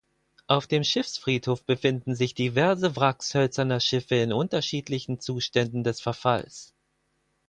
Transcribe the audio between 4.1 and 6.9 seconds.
in unterschiedlichen Zuständen des Verfalls.